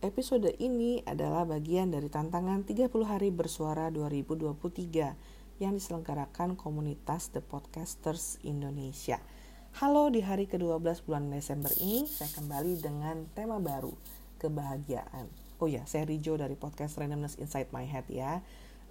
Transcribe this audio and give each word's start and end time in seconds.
Episode 0.00 0.56
ini 0.56 1.04
adalah 1.04 1.44
bagian 1.44 1.92
dari 1.92 2.08
tantangan 2.08 2.64
30 2.64 2.88
hari 3.04 3.28
bersuara 3.28 3.92
2023 3.92 5.60
yang 5.60 5.76
diselenggarakan 5.76 6.56
komunitas 6.56 7.28
The 7.28 7.44
Podcasters 7.44 8.40
Indonesia. 8.40 9.20
Halo, 9.76 10.08
di 10.08 10.24
hari 10.24 10.48
ke-12 10.48 11.04
bulan 11.04 11.28
Desember 11.28 11.68
ini 11.76 12.08
saya 12.08 12.32
kembali 12.32 12.80
dengan 12.80 13.28
tema 13.36 13.60
baru, 13.60 13.92
kebahagiaan. 14.40 15.28
Oh 15.60 15.68
ya, 15.68 15.84
saya 15.84 16.08
Rijo 16.08 16.32
dari 16.32 16.56
podcast 16.56 16.96
Randomness 16.96 17.36
Inside 17.36 17.68
My 17.68 17.84
Head 17.84 18.08
ya. 18.08 18.40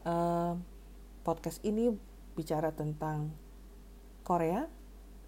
Uh, 0.06 0.62
podcast 1.26 1.58
ini 1.66 1.90
bicara 2.38 2.70
tentang 2.70 3.34
Korea, 4.22 4.70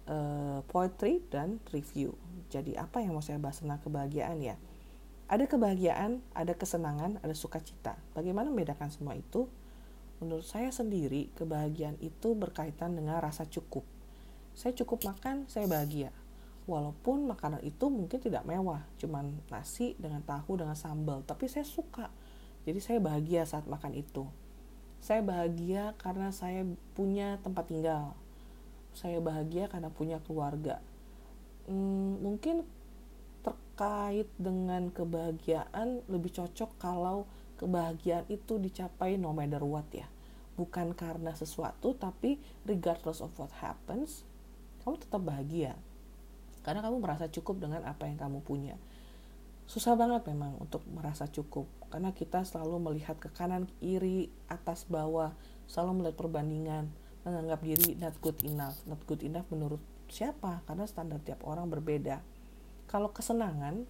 uh, 0.06 0.62
poetry, 0.62 1.26
dan 1.26 1.58
review. 1.74 2.14
Jadi 2.54 2.78
apa 2.78 3.02
yang 3.02 3.18
mau 3.18 3.24
saya 3.26 3.42
bahas 3.42 3.58
tentang 3.58 3.82
kebahagiaan 3.82 4.38
ya? 4.38 4.54
Ada 5.32 5.48
kebahagiaan, 5.48 6.20
ada 6.36 6.52
kesenangan, 6.52 7.16
ada 7.24 7.32
sukacita. 7.32 7.96
Bagaimana 8.12 8.52
membedakan 8.52 8.92
semua 8.92 9.16
itu? 9.16 9.48
Menurut 10.20 10.44
saya 10.44 10.68
sendiri, 10.68 11.32
kebahagiaan 11.32 11.96
itu 12.04 12.36
berkaitan 12.36 12.92
dengan 12.92 13.16
rasa 13.16 13.48
cukup. 13.48 13.80
Saya 14.52 14.76
cukup 14.76 15.08
makan, 15.08 15.48
saya 15.48 15.64
bahagia. 15.64 16.12
Walaupun 16.68 17.32
makanan 17.32 17.64
itu 17.64 17.88
mungkin 17.88 18.20
tidak 18.20 18.44
mewah, 18.44 18.84
cuman 19.00 19.40
nasi 19.48 19.96
dengan 19.96 20.20
tahu 20.20 20.60
dengan 20.60 20.76
sambal, 20.76 21.24
tapi 21.24 21.48
saya 21.48 21.64
suka. 21.64 22.12
Jadi 22.68 22.84
saya 22.84 23.00
bahagia 23.00 23.48
saat 23.48 23.64
makan 23.64 23.96
itu. 23.96 24.28
Saya 25.00 25.24
bahagia 25.24 25.96
karena 25.96 26.28
saya 26.28 26.68
punya 26.92 27.40
tempat 27.40 27.72
tinggal. 27.72 28.12
Saya 28.92 29.16
bahagia 29.24 29.72
karena 29.72 29.88
punya 29.88 30.20
keluarga. 30.20 30.84
Hmm, 31.64 32.20
mungkin 32.20 32.68
terkait 33.72 34.28
dengan 34.36 34.92
kebahagiaan 34.92 36.04
lebih 36.04 36.28
cocok 36.36 36.76
kalau 36.76 37.24
kebahagiaan 37.56 38.28
itu 38.28 38.60
dicapai 38.60 39.16
no 39.16 39.32
matter 39.32 39.64
what 39.64 39.88
ya. 39.96 40.04
Bukan 40.60 40.92
karena 40.92 41.32
sesuatu 41.32 41.96
tapi 41.96 42.36
regardless 42.68 43.24
of 43.24 43.32
what 43.40 43.48
happens 43.64 44.28
kamu 44.84 45.00
tetap 45.00 45.24
bahagia. 45.24 45.72
Karena 46.60 46.84
kamu 46.84 47.00
merasa 47.00 47.32
cukup 47.32 47.64
dengan 47.64 47.80
apa 47.88 48.04
yang 48.04 48.20
kamu 48.20 48.44
punya. 48.44 48.76
Susah 49.64 49.96
banget 49.96 50.28
memang 50.28 50.60
untuk 50.60 50.84
merasa 50.92 51.24
cukup. 51.32 51.64
Karena 51.88 52.12
kita 52.12 52.44
selalu 52.44 52.92
melihat 52.92 53.16
ke 53.16 53.32
kanan 53.32 53.64
kiri 53.80 54.28
atas 54.52 54.84
bawah. 54.84 55.32
Selalu 55.64 56.04
melihat 56.04 56.20
perbandingan. 56.20 56.92
Menganggap 57.24 57.64
diri 57.64 57.96
not 57.96 58.14
good 58.20 58.36
enough. 58.44 58.76
Not 58.84 59.00
good 59.08 59.24
enough 59.24 59.48
menurut 59.48 59.80
siapa? 60.12 60.60
Karena 60.68 60.84
standar 60.84 61.24
tiap 61.24 61.40
orang 61.48 61.72
berbeda 61.72 62.20
kalau 62.92 63.08
kesenangan 63.16 63.88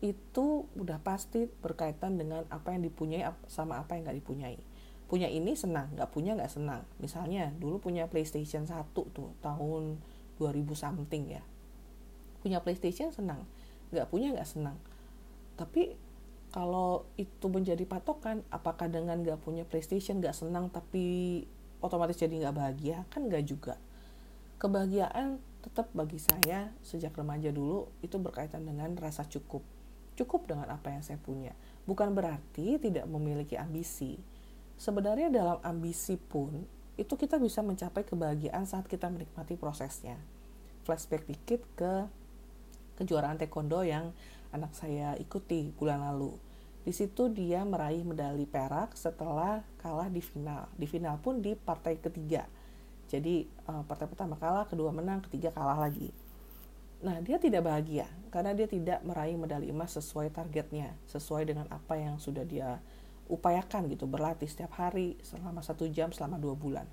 itu 0.00 0.64
udah 0.80 0.96
pasti 1.04 1.44
berkaitan 1.60 2.16
dengan 2.16 2.48
apa 2.48 2.72
yang 2.72 2.88
dipunyai 2.88 3.28
sama 3.52 3.76
apa 3.76 4.00
yang 4.00 4.08
nggak 4.08 4.18
dipunyai. 4.24 4.56
Punya 5.04 5.28
ini 5.28 5.52
senang 5.52 5.92
nggak 5.92 6.08
punya 6.08 6.32
nggak 6.32 6.48
senang. 6.48 6.88
Misalnya 7.04 7.52
dulu 7.52 7.84
punya 7.84 8.08
PlayStation 8.08 8.64
1 8.64 8.96
tuh 8.96 9.36
tahun 9.44 10.00
2000 10.40 10.56
something 10.72 11.36
ya. 11.36 11.44
Punya 12.40 12.64
PlayStation 12.64 13.12
senang 13.12 13.44
nggak 13.92 14.08
punya 14.08 14.32
nggak 14.32 14.48
senang. 14.48 14.80
Tapi 15.60 15.92
kalau 16.50 17.04
itu 17.20 17.46
menjadi 17.52 17.84
patokan 17.84 18.40
apakah 18.48 18.88
dengan 18.88 19.20
nggak 19.20 19.44
punya 19.44 19.68
PlayStation 19.68 20.18
nggak 20.18 20.34
senang 20.34 20.72
tapi 20.72 21.44
otomatis 21.84 22.16
jadi 22.16 22.48
nggak 22.48 22.56
bahagia? 22.56 23.04
Kan 23.12 23.28
nggak 23.28 23.44
juga. 23.44 23.76
Kebahagiaan 24.56 25.44
tetap 25.60 25.92
bagi 25.92 26.16
saya 26.16 26.72
sejak 26.80 27.12
remaja 27.12 27.52
dulu 27.52 27.92
itu 28.00 28.16
berkaitan 28.16 28.64
dengan 28.64 28.96
rasa 28.96 29.28
cukup. 29.28 29.60
Cukup 30.16 30.48
dengan 30.48 30.68
apa 30.72 30.92
yang 30.92 31.04
saya 31.04 31.20
punya. 31.20 31.52
Bukan 31.84 32.12
berarti 32.12 32.80
tidak 32.80 33.04
memiliki 33.08 33.56
ambisi. 33.60 34.20
Sebenarnya 34.80 35.28
dalam 35.28 35.60
ambisi 35.60 36.16
pun 36.16 36.64
itu 36.96 37.14
kita 37.16 37.40
bisa 37.40 37.60
mencapai 37.60 38.04
kebahagiaan 38.04 38.64
saat 38.64 38.88
kita 38.88 39.08
menikmati 39.08 39.56
prosesnya. 39.56 40.16
Flashback 40.84 41.28
dikit 41.28 41.60
ke 41.76 41.92
kejuaraan 43.00 43.40
taekwondo 43.40 43.80
yang 43.84 44.12
anak 44.52 44.72
saya 44.76 45.16
ikuti 45.16 45.72
bulan 45.76 46.04
lalu. 46.04 46.36
Di 46.80 46.96
situ 46.96 47.28
dia 47.28 47.60
meraih 47.64 48.04
medali 48.04 48.48
perak 48.48 48.96
setelah 48.96 49.64
kalah 49.80 50.08
di 50.08 50.24
final. 50.24 50.68
Di 50.76 50.88
final 50.88 51.20
pun 51.20 51.44
di 51.44 51.52
partai 51.52 52.00
ketiga 52.00 52.48
jadi 53.10 53.42
uh, 53.66 53.82
partai 53.82 54.06
pertama 54.06 54.38
kalah, 54.38 54.70
kedua 54.70 54.94
menang, 54.94 55.18
ketiga 55.26 55.50
kalah 55.50 55.74
lagi. 55.74 56.14
Nah, 57.02 57.18
dia 57.18 57.42
tidak 57.42 57.66
bahagia 57.66 58.06
karena 58.30 58.54
dia 58.54 58.70
tidak 58.70 59.02
meraih 59.02 59.34
medali 59.34 59.66
emas 59.66 59.98
sesuai 59.98 60.30
targetnya, 60.30 60.94
sesuai 61.10 61.50
dengan 61.50 61.66
apa 61.74 61.98
yang 61.98 62.22
sudah 62.22 62.46
dia 62.46 62.78
upayakan 63.26 63.90
gitu, 63.90 64.06
berlatih 64.06 64.46
setiap 64.46 64.78
hari 64.78 65.18
selama 65.26 65.58
satu 65.58 65.90
jam 65.90 66.14
selama 66.14 66.38
dua 66.38 66.54
bulan. 66.54 66.86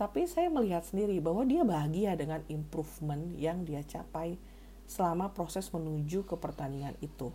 Tapi 0.00 0.24
saya 0.24 0.48
melihat 0.48 0.88
sendiri 0.88 1.20
bahwa 1.20 1.44
dia 1.44 1.64
bahagia 1.68 2.16
dengan 2.16 2.40
improvement 2.48 3.36
yang 3.36 3.64
dia 3.68 3.84
capai 3.84 4.40
selama 4.88 5.32
proses 5.36 5.68
menuju 5.68 6.24
ke 6.24 6.36
pertandingan 6.36 6.96
itu. 7.04 7.28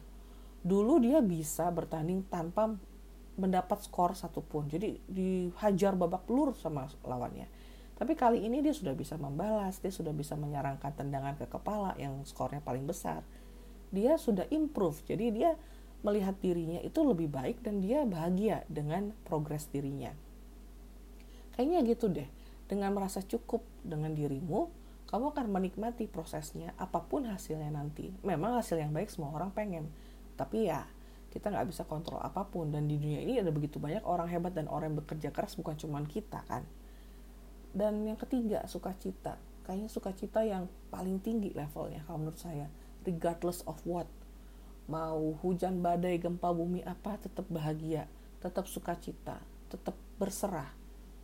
Dulu 0.62 1.02
dia 1.02 1.22
bisa 1.22 1.70
bertanding 1.70 2.26
tanpa 2.30 2.70
mendapat 3.38 3.82
skor 3.82 4.14
satupun, 4.14 4.70
jadi 4.70 5.02
dihajar 5.10 5.98
babak 5.98 6.30
pelur 6.30 6.54
sama 6.58 6.86
lawannya 7.02 7.50
tapi 8.02 8.18
kali 8.18 8.42
ini 8.42 8.66
dia 8.66 8.74
sudah 8.74 8.98
bisa 8.98 9.14
membalas, 9.14 9.78
dia 9.78 9.94
sudah 9.94 10.10
bisa 10.10 10.34
menyerangkan 10.34 10.90
tendangan 10.90 11.38
ke 11.38 11.46
kepala 11.46 11.94
yang 12.02 12.26
skornya 12.26 12.58
paling 12.58 12.90
besar. 12.90 13.22
Dia 13.94 14.18
sudah 14.18 14.50
improve, 14.50 15.06
jadi 15.06 15.30
dia 15.30 15.52
melihat 16.02 16.34
dirinya 16.42 16.82
itu 16.82 16.98
lebih 17.06 17.30
baik 17.30 17.62
dan 17.62 17.78
dia 17.78 18.02
bahagia 18.02 18.66
dengan 18.66 19.14
progres 19.22 19.70
dirinya. 19.70 20.18
Kayaknya 21.54 21.80
gitu 21.94 22.10
deh, 22.10 22.26
dengan 22.66 22.98
merasa 22.98 23.22
cukup 23.22 23.62
dengan 23.86 24.18
dirimu, 24.18 24.74
kamu 25.06 25.38
akan 25.38 25.54
menikmati 25.54 26.10
prosesnya 26.10 26.74
apa 26.82 27.06
pun 27.06 27.30
hasilnya 27.30 27.70
nanti. 27.70 28.10
Memang 28.26 28.58
hasil 28.58 28.82
yang 28.82 28.90
baik 28.98 29.14
semua 29.14 29.30
orang 29.30 29.54
pengen, 29.54 29.86
tapi 30.42 30.74
ya 30.74 30.90
kita 31.30 31.54
nggak 31.54 31.70
bisa 31.70 31.86
kontrol 31.86 32.18
apa 32.18 32.50
pun 32.50 32.74
dan 32.74 32.90
di 32.90 32.98
dunia 32.98 33.22
ini 33.22 33.38
ada 33.38 33.54
begitu 33.54 33.78
banyak 33.78 34.02
orang 34.10 34.26
hebat 34.26 34.58
dan 34.58 34.66
orang 34.74 34.90
yang 34.90 35.06
bekerja 35.06 35.30
keras 35.30 35.54
bukan 35.54 35.78
cuma 35.78 36.02
kita 36.04 36.42
kan 36.50 36.66
dan 37.72 38.04
yang 38.04 38.20
ketiga 38.20 38.68
sukacita. 38.68 39.40
Kayaknya 39.64 39.90
sukacita 39.90 40.44
yang 40.44 40.68
paling 40.92 41.24
tinggi 41.24 41.56
levelnya 41.56 42.04
kalau 42.04 42.28
menurut 42.28 42.40
saya. 42.40 42.68
Regardless 43.08 43.64
of 43.64 43.80
what. 43.88 44.08
Mau 44.92 45.40
hujan 45.40 45.80
badai 45.80 46.20
gempa 46.20 46.52
bumi 46.52 46.84
apa 46.84 47.16
tetap 47.16 47.48
bahagia. 47.48 48.12
Tetap 48.44 48.68
sukacita. 48.68 49.40
Tetap 49.72 49.96
berserah. 50.20 50.68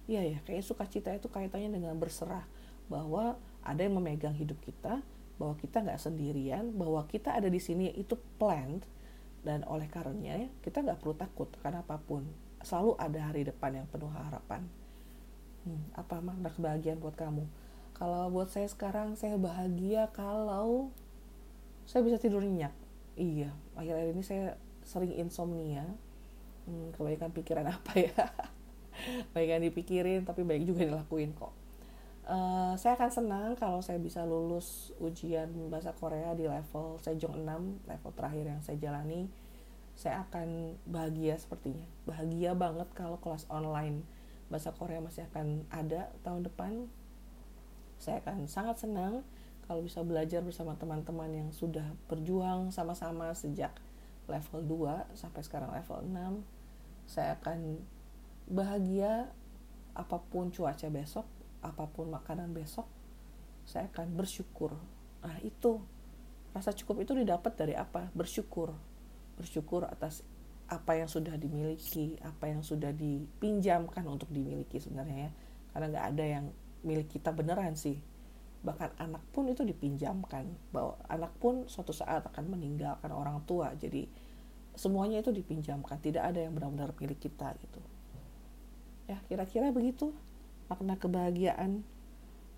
Iya 0.07 0.23
ya 0.23 0.39
kayak 0.47 0.63
sukacita 0.63 1.11
itu 1.11 1.27
kaitannya 1.27 1.75
dengan 1.75 1.99
berserah. 1.99 2.47
Bahwa 2.87 3.35
ada 3.59 3.83
yang 3.83 3.99
memegang 3.99 4.33
hidup 4.39 4.63
kita 4.63 5.03
bahwa 5.37 5.53
kita 5.59 5.85
nggak 5.85 6.01
sendirian 6.01 6.73
bahwa 6.73 7.05
kita 7.05 7.35
ada 7.35 7.51
di 7.51 7.59
sini 7.59 7.91
itu 7.91 8.15
planned. 8.39 8.87
Dan 9.43 9.67
oleh 9.67 9.91
karenanya 9.91 10.47
kita 10.63 10.79
nggak 10.79 11.03
perlu 11.03 11.15
takut 11.19 11.51
karena 11.59 11.83
apa 11.83 11.99
pun. 11.99 12.23
Selalu 12.63 12.95
ada 12.95 13.19
hari 13.27 13.43
depan 13.43 13.83
yang 13.83 13.87
penuh 13.91 14.09
harapan 14.09 14.63
hmm, 15.67 15.99
apa 15.99 16.23
makna 16.23 16.47
kebahagiaan 16.47 17.03
buat 17.03 17.19
kamu. 17.19 17.43
Kalau 17.97 18.31
buat 18.31 18.47
saya 18.47 18.71
sekarang 18.71 19.19
saya 19.19 19.35
bahagia 19.35 20.07
kalau 20.15 20.95
saya 21.83 22.07
bisa 22.07 22.15
tidur 22.15 22.39
nyenyak. 22.39 22.71
Iya 23.19 23.51
akhir-akhir 23.75 24.15
ini 24.15 24.23
saya 24.23 24.45
sering 24.87 25.11
insomnia. 25.19 25.83
Hmm, 26.63 26.95
kebanyakan 26.95 27.31
pikiran 27.35 27.67
apa 27.75 27.91
ya? 27.99 28.23
Baik 29.35 29.49
yang 29.59 29.63
dipikirin 29.67 30.23
tapi 30.23 30.47
baik 30.47 30.63
juga 30.63 30.87
dilakuin 30.87 31.35
kok. 31.35 31.51
Uh, 32.27 32.75
saya 32.75 32.99
akan 32.99 33.07
senang 33.07 33.49
kalau 33.55 33.79
saya 33.79 33.95
bisa 34.03 34.27
lulus 34.27 34.91
ujian 34.99 35.47
bahasa 35.71 35.95
Korea 35.95 36.35
di 36.35 36.43
level 36.43 36.99
Sejong 36.99 37.39
6, 37.39 37.87
level 37.87 38.11
terakhir 38.11 38.43
yang 38.51 38.59
saya 38.59 38.75
jalani. 38.79 39.31
Saya 39.95 40.27
akan 40.27 40.75
bahagia 40.83 41.39
sepertinya. 41.39 41.87
Bahagia 42.03 42.51
banget 42.51 42.91
kalau 42.93 43.17
kelas 43.23 43.47
online 43.47 44.03
bahasa 44.47 44.71
Korea 44.75 45.03
masih 45.03 45.27
akan 45.31 45.67
ada 45.71 46.11
tahun 46.23 46.47
depan. 46.47 46.87
Saya 47.97 48.21
akan 48.23 48.45
sangat 48.47 48.83
senang 48.83 49.25
kalau 49.67 49.83
bisa 49.83 49.99
belajar 50.05 50.39
bersama 50.45 50.77
teman-teman 50.79 51.27
yang 51.33 51.49
sudah 51.51 51.83
berjuang 52.07 52.71
sama-sama 52.71 53.35
sejak 53.35 53.75
level 54.27 54.63
2 54.63 55.17
sampai 55.17 55.41
sekarang 55.43 55.71
level 55.71 56.03
6 56.03 56.43
saya 57.07 57.39
akan 57.39 57.79
bahagia 58.47 59.31
apa 59.95 60.19
pun 60.19 60.51
cuaca 60.51 60.87
besok 60.91 61.23
apa 61.63 61.87
pun 61.87 62.11
makanan 62.11 62.51
besok 62.51 62.87
saya 63.67 63.91
akan 63.91 64.15
bersyukur. 64.15 64.79
Nah 65.19 65.37
itu. 65.43 65.83
Rasa 66.55 66.71
cukup 66.73 67.03
itu 67.03 67.11
didapat 67.13 67.53
dari 67.59 67.75
apa? 67.75 68.07
Bersyukur. 68.15 68.71
Bersyukur 69.35 69.83
atas 69.83 70.23
apa 70.67 70.99
yang 70.99 71.07
sudah 71.07 71.39
dimiliki, 71.39 72.19
apa 72.23 72.51
yang 72.51 72.61
sudah 72.63 72.91
dipinjamkan 72.91 74.03
untuk 74.07 74.27
dimiliki 74.31 74.79
sebenarnya 74.79 75.27
ya. 75.27 75.31
Karena 75.71 75.85
nggak 75.93 76.05
ada 76.15 76.25
yang 76.25 76.45
milik 76.83 77.07
kita 77.11 77.31
beneran 77.31 77.79
sih. 77.79 77.99
Bahkan 78.63 78.99
anak 78.99 79.23
pun 79.31 79.47
itu 79.47 79.63
dipinjamkan. 79.63 80.47
Bahwa 80.75 80.99
anak 81.07 81.31
pun 81.39 81.67
suatu 81.71 81.95
saat 81.95 82.27
akan 82.27 82.57
meninggalkan 82.57 83.11
orang 83.15 83.43
tua. 83.47 83.71
Jadi 83.79 84.27
semuanya 84.77 85.25
itu 85.25 85.33
dipinjamkan 85.33 85.97
tidak 85.97 86.29
ada 86.29 86.45
yang 86.45 86.53
benar-benar 86.53 86.93
milik 87.01 87.17
kita 87.17 87.57
gitu 87.57 87.81
ya 89.09 89.17
kira-kira 89.25 89.73
begitu 89.73 90.13
makna 90.69 90.99
kebahagiaan 90.99 91.81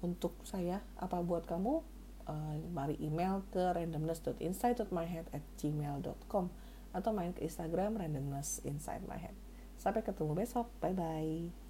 untuk 0.02 0.36
saya 0.44 0.82
apa 0.98 1.22
buat 1.22 1.46
kamu 1.46 1.86
uh, 2.28 2.56
mari 2.74 2.98
email 3.00 3.46
ke 3.54 3.62
randomness.inside.myhead 3.62 5.30
at 5.32 5.46
gmail.com 5.62 6.52
atau 6.92 7.14
main 7.14 7.36
ke 7.36 7.46
Instagram 7.46 7.98
randomness 8.00 8.64
inside 8.66 9.06
my 9.06 9.18
head. 9.18 9.36
Sampai 9.80 10.04
ketemu 10.04 10.36
besok. 10.36 10.68
Bye 10.84 10.96
bye 10.96 11.69